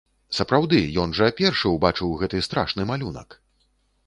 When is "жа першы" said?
1.19-1.75